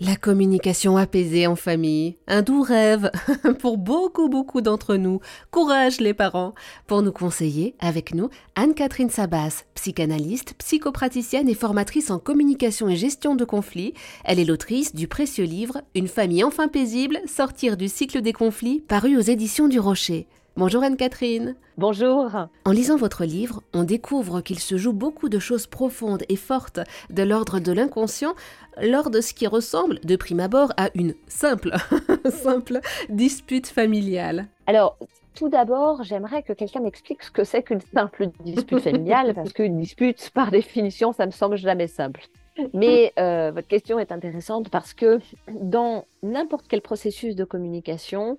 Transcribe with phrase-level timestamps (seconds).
[0.00, 3.12] La communication apaisée en famille, un doux rêve
[3.60, 5.20] pour beaucoup beaucoup d'entre nous.
[5.52, 6.52] Courage les parents.
[6.88, 13.36] Pour nous conseiller, avec nous, Anne-Catherine Sabas, psychanalyste, psychopraticienne et formatrice en communication et gestion
[13.36, 13.94] de conflits.
[14.24, 18.80] Elle est l'autrice du précieux livre Une famille enfin paisible, sortir du cycle des conflits,
[18.80, 20.26] paru aux éditions du Rocher.
[20.56, 21.56] Bonjour Anne-Catherine.
[21.78, 22.30] Bonjour.
[22.64, 26.78] En lisant votre livre, on découvre qu'il se joue beaucoup de choses profondes et fortes
[27.10, 28.34] de l'ordre de l'inconscient
[28.80, 31.74] lors de ce qui ressemble, de prime abord, à une simple,
[32.30, 34.46] simple dispute familiale.
[34.68, 34.96] Alors,
[35.34, 39.80] tout d'abord, j'aimerais que quelqu'un m'explique ce que c'est qu'une simple dispute familiale, parce qu'une
[39.80, 42.28] dispute, par définition, ça me semble jamais simple.
[42.72, 45.18] Mais euh, votre question est intéressante parce que
[45.48, 48.38] dans n'importe quel processus de communication,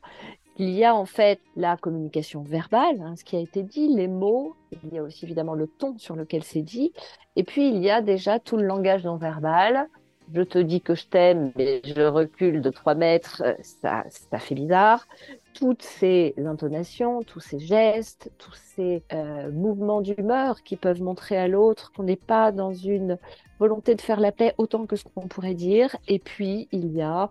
[0.57, 4.07] il y a en fait la communication verbale, hein, ce qui a été dit, les
[4.07, 6.93] mots, il y a aussi évidemment le ton sur lequel c'est dit,
[7.35, 9.89] et puis il y a déjà tout le langage non verbal.
[10.33, 14.03] Je te dis que je t'aime, mais je recule de 3 mètres, euh, ça,
[14.39, 15.07] fait bizarre.
[15.53, 21.47] Toutes ces intonations, tous ces gestes, tous ces euh, mouvements d'humeur qui peuvent montrer à
[21.47, 23.19] l'autre qu'on n'est pas dans une
[23.59, 25.95] volonté de faire la paix autant que ce qu'on pourrait dire.
[26.07, 27.29] Et puis, il y a,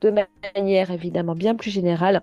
[0.00, 2.22] de manière évidemment bien plus générale,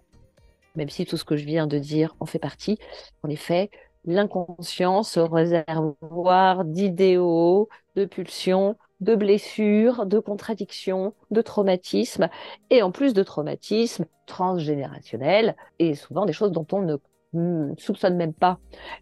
[0.77, 2.79] même si tout ce que je viens de dire en fait partie.
[3.23, 3.69] En effet,
[4.05, 12.29] l'inconscient, ce réservoir d'idéaux, de pulsions, de blessures, de contradictions, de traumatismes,
[12.69, 16.95] et en plus de traumatismes transgénérationnels, et souvent des choses dont on ne
[17.33, 18.59] ne soupçonne même pas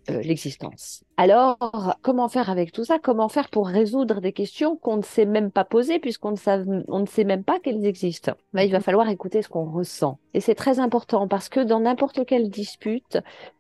[0.10, 1.04] euh, l'existence.
[1.18, 1.58] Alors,
[2.02, 3.00] comment faire avec tout ça?
[3.00, 7.00] Comment faire pour résoudre des questions qu'on ne sait même pas poser puisqu'on ne, on
[7.00, 8.34] ne sait même pas qu'elles existent?
[8.54, 10.20] Ben, Il va falloir écouter ce qu'on ressent.
[10.34, 13.20] Et c'est très important parce que dans n'importe quelle dispute,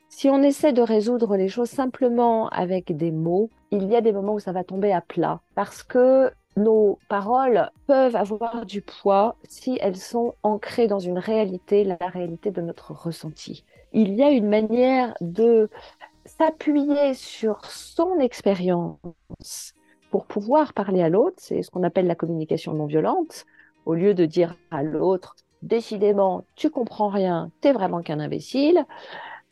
[0.10, 4.14] si on essaie de résoudre les choses simplement avec des mots, il y a des
[4.14, 9.36] moments où ça va tomber à plat parce que nos paroles peuvent avoir du poids
[9.48, 14.30] si elles sont ancrées dans une réalité, la réalité de notre ressenti il y a
[14.30, 15.70] une manière de
[16.25, 19.74] s'appuyer sur son expérience
[20.12, 21.38] pour pouvoir parler à l'autre.
[21.38, 23.46] C'est ce qu'on appelle la communication non violente.
[23.85, 28.85] Au lieu de dire à l'autre, décidément, tu comprends rien, tu es vraiment qu'un imbécile,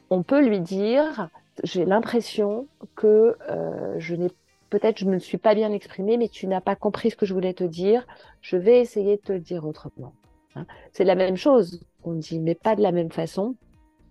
[0.09, 1.29] on peut lui dire,
[1.63, 4.31] j'ai l'impression que euh, je n'ai
[4.73, 7.27] peut-être je ne me suis pas bien exprimée, mais tu n'as pas compris ce que
[7.27, 8.07] je voulais te dire.
[8.41, 10.13] Je vais essayer de te le dire autrement.
[10.55, 10.65] Hein.
[10.93, 13.55] C'est la même chose, on dit, mais pas de la même façon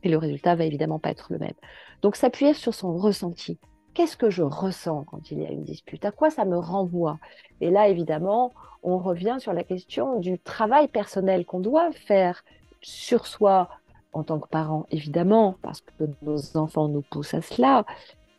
[0.04, 1.54] et le résultat va évidemment pas être le même.
[2.00, 3.58] Donc s'appuyer sur son ressenti.
[3.94, 6.04] Qu'est-ce que je ressens quand il y a une dispute?
[6.04, 7.18] À quoi ça me renvoie?
[7.60, 8.52] Et là, évidemment,
[8.84, 12.44] on revient sur la question du travail personnel qu'on doit faire
[12.80, 13.68] sur soi
[14.12, 17.84] en tant que parent, évidemment, parce que nos enfants nous poussent à cela,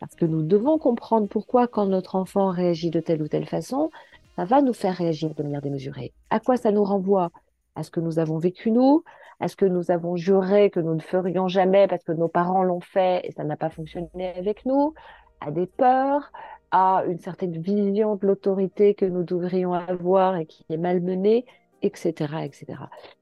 [0.00, 3.90] parce que nous devons comprendre pourquoi quand notre enfant réagit de telle ou telle façon,
[4.36, 6.12] ça va nous faire réagir de manière démesurée.
[6.30, 7.30] À quoi ça nous renvoie?
[7.76, 9.04] À ce que nous avons vécu nous,
[9.40, 12.62] à ce que nous avons juré que nous ne ferions jamais parce que nos parents
[12.62, 14.94] l'ont fait et ça n'a pas fonctionné avec nous,
[15.40, 16.32] à des peurs,
[16.70, 21.44] à une certaine vision de l'autorité que nous devrions avoir et qui est malmenée,
[21.82, 22.12] etc.,
[22.44, 22.66] etc.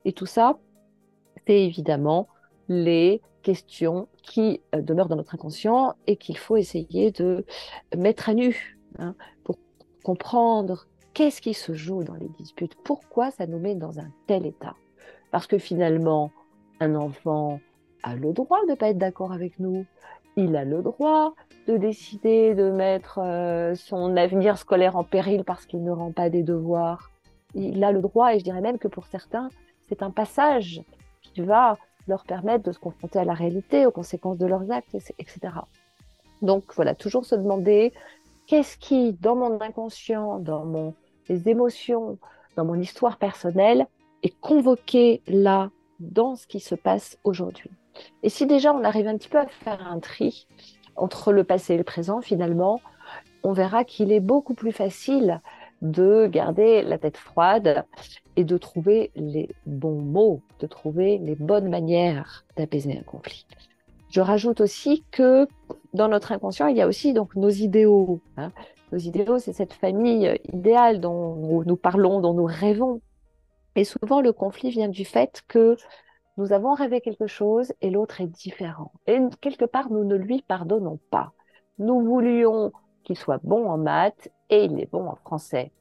[0.04, 0.58] Et tout ça,
[1.46, 2.28] c'est évidemment
[2.72, 7.44] les questions qui euh, demeurent dans notre inconscient et qu'il faut essayer de
[7.96, 9.56] mettre à nu hein, pour
[10.02, 14.46] comprendre qu'est-ce qui se joue dans les disputes, pourquoi ça nous met dans un tel
[14.46, 14.74] état.
[15.30, 16.30] Parce que finalement,
[16.80, 17.60] un enfant
[18.02, 19.86] a le droit de ne pas être d'accord avec nous.
[20.36, 21.34] Il a le droit
[21.68, 26.30] de décider de mettre euh, son avenir scolaire en péril parce qu'il ne rend pas
[26.30, 27.10] des devoirs.
[27.54, 29.50] Il a le droit, et je dirais même que pour certains,
[29.88, 30.82] c'est un passage
[31.20, 31.76] qui va
[32.06, 35.38] leur permettre de se confronter à la réalité, aux conséquences de leurs actes, etc.
[36.40, 37.92] Donc voilà, toujours se demander
[38.46, 40.94] qu'est-ce qui, dans mon inconscient, dans mon,
[41.28, 42.18] les émotions,
[42.56, 43.86] dans mon histoire personnelle,
[44.22, 45.70] est convoqué là,
[46.00, 47.70] dans ce qui se passe aujourd'hui?
[48.22, 50.46] Et si déjà on arrive un petit peu à faire un tri
[50.96, 52.80] entre le passé et le présent, finalement,
[53.42, 55.40] on verra qu'il est beaucoup plus facile
[55.80, 57.84] de garder la tête froide
[58.36, 63.46] et de trouver les bons mots, de trouver les bonnes manières d'apaiser un conflit.
[64.10, 65.46] Je rajoute aussi que
[65.94, 68.20] dans notre inconscient, il y a aussi donc nos idéaux.
[68.36, 68.52] Hein.
[68.92, 73.00] Nos idéaux, c'est cette famille idéale dont nous parlons, dont nous rêvons,
[73.74, 75.76] et souvent, le conflit vient du fait que
[76.36, 78.92] nous avons rêvé quelque chose et l'autre est différent.
[79.06, 81.32] Et quelque part, nous ne lui pardonnons pas.
[81.78, 82.72] Nous voulions
[83.04, 85.72] qu'il soit bon en maths et il est bon en français.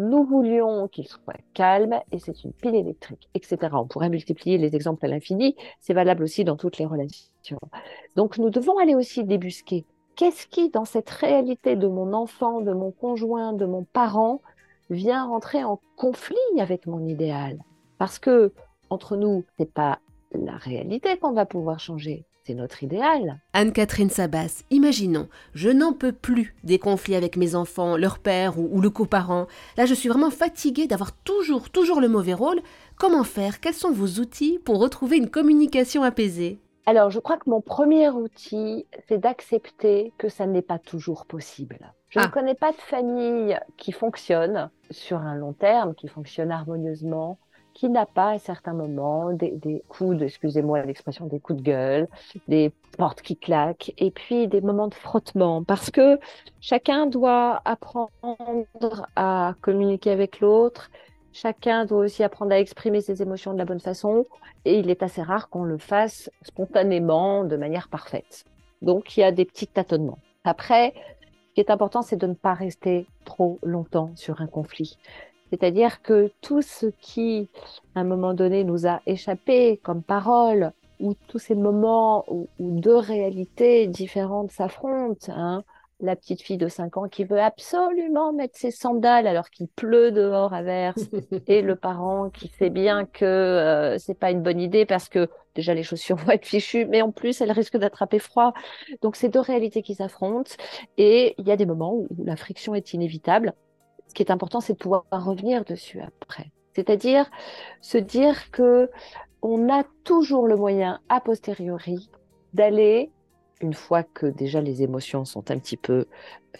[0.00, 3.58] Nous voulions qu'il soit calme et c'est une pile électrique, etc.
[3.74, 5.56] On pourrait multiplier les exemples à l'infini.
[5.78, 7.58] C'est valable aussi dans toutes les relations.
[8.16, 9.84] Donc, nous devons aller aussi débusquer.
[10.16, 14.40] Qu'est-ce qui, dans cette réalité de mon enfant, de mon conjoint, de mon parent,
[14.88, 17.58] vient rentrer en conflit avec mon idéal.
[17.98, 18.54] Parce que
[18.88, 19.98] entre nous, c'est pas
[20.32, 23.40] la réalité qu'on va pouvoir changer, c'est notre idéal.
[23.52, 28.68] Anne-Catherine Sabas, imaginons, je n'en peux plus des conflits avec mes enfants, leur père ou,
[28.72, 29.46] ou le coparent.
[29.76, 32.60] Là, je suis vraiment fatiguée d'avoir toujours, toujours le mauvais rôle.
[32.96, 33.60] Comment faire?
[33.60, 36.58] Quels sont vos outils pour retrouver une communication apaisée?
[36.86, 41.92] Alors, je crois que mon premier outil, c'est d'accepter que ça n'est pas toujours possible.
[42.08, 42.28] Je ne Ah.
[42.28, 47.38] connais pas de famille qui fonctionne sur un long terme, qui fonctionne harmonieusement,
[47.74, 52.08] qui n'a pas à certains moments des, coups excusez-moi l'expression, des coups de gueule,
[52.48, 56.18] des portes qui claquent, et puis des moments de frottement, parce que
[56.60, 58.10] chacun doit apprendre
[59.16, 60.90] à communiquer avec l'autre,
[61.32, 64.26] chacun doit aussi apprendre à exprimer ses émotions de la bonne façon,
[64.64, 68.44] et il est assez rare qu'on le fasse spontanément, de manière parfaite.
[68.82, 70.18] Donc il y a des petits tâtonnements.
[70.44, 70.94] Après,
[71.50, 74.96] ce qui est important, c'est de ne pas rester trop longtemps sur un conflit.
[75.50, 77.48] C'est-à-dire que tout ce qui,
[77.94, 82.80] à un moment donné, nous a échappé comme parole, ou tous ces moments où, où
[82.80, 85.64] deux réalités différentes s'affrontent, hein,
[86.02, 90.10] la petite fille de 5 ans qui veut absolument mettre ses sandales alors qu'il pleut
[90.12, 91.08] dehors à verse,
[91.46, 95.28] et le parent qui sait bien que euh, c'est pas une bonne idée parce que
[95.54, 98.52] déjà les chaussures vont être fichues, mais en plus elles risquent d'attraper froid.
[99.02, 100.52] Donc c'est deux réalités qui s'affrontent
[100.96, 103.54] et il y a des moments où, où la friction est inévitable.
[104.10, 106.50] Ce qui est important, c'est de pouvoir revenir dessus après.
[106.74, 107.30] C'est-à-dire
[107.80, 108.90] se dire que
[109.40, 112.10] on a toujours le moyen a posteriori
[112.52, 113.12] d'aller
[113.60, 116.06] une fois que déjà les émotions sont un petit peu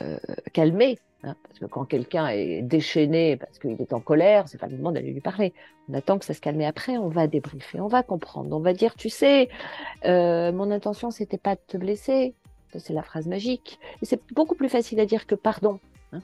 [0.00, 0.17] euh,
[0.52, 4.69] calmées, hein, parce que quand quelqu'un est déchaîné parce qu'il est en colère, c'est pas
[4.69, 5.52] le moment d'aller lui parler.
[5.88, 8.61] On attend que ça se calme et après on va débriefer, on va comprendre, on
[8.61, 9.49] va dire tu sais,
[10.05, 12.37] euh, mon intention c'était pas de te blesser,
[12.79, 13.81] c'est la phrase magique.
[14.02, 15.81] Et c'est beaucoup plus facile à dire que pardon.
[16.12, 16.21] Hein.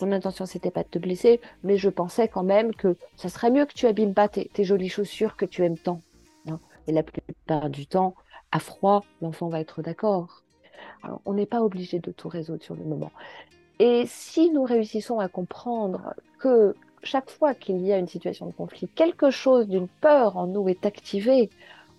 [0.00, 3.50] Mon intention c'était pas de te blesser, mais je pensais quand même que ça serait
[3.50, 6.02] mieux que tu abîmes pas tes, jolies chaussures que tu aimes tant.
[6.48, 6.58] Hein.
[6.86, 8.14] Et la plupart du temps,
[8.52, 10.42] à froid, l'enfant va être d'accord.
[11.24, 13.10] On n'est pas obligé de tout résoudre sur le moment.
[13.78, 18.52] Et si nous réussissons à comprendre que chaque fois qu'il y a une situation de
[18.52, 21.48] conflit, quelque chose d'une peur en nous est activé,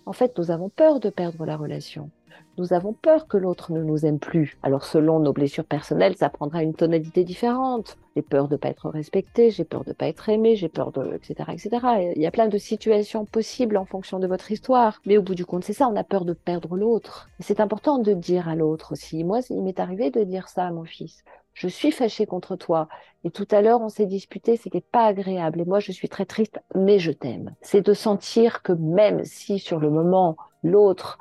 [0.06, 2.10] en fait, nous avons peur de perdre la relation.
[2.58, 4.58] Nous avons peur que l'autre ne nous aime plus.
[4.62, 7.96] Alors, selon nos blessures personnelles, ça prendra une tonalité différente.
[8.14, 10.68] J'ai peur de ne pas être respecté, j'ai peur de ne pas être aimé, j'ai
[10.68, 12.12] peur de, etc., etc.
[12.14, 15.00] Il y a plein de situations possibles en fonction de votre histoire.
[15.06, 17.30] Mais au bout du compte, c'est ça, on a peur de perdre l'autre.
[17.40, 19.24] C'est important de dire à l'autre aussi.
[19.24, 21.24] Moi, il m'est arrivé de dire ça à mon fils.
[21.54, 22.88] Je suis fâchée contre toi.
[23.24, 25.60] Et tout à l'heure, on s'est disputé, c'était pas agréable.
[25.60, 27.54] Et moi, je suis très triste, mais je t'aime.
[27.60, 31.18] C'est de sentir que même si sur le moment, l'autre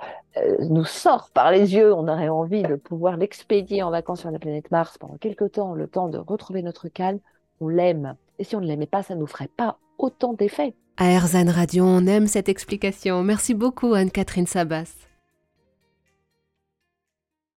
[0.69, 4.39] nous sort par les yeux, on aurait envie de pouvoir l'expédier en vacances sur la
[4.39, 7.19] planète Mars pendant quelques temps, le temps de retrouver notre calme,
[7.60, 8.16] on l'aime.
[8.39, 10.74] Et si on ne l'aimait pas, ça nous ferait pas autant d'effet.
[10.98, 13.24] À Erzan Radio, on aime cette explication.
[13.24, 15.11] Merci beaucoup, Anne-Catherine Sabas.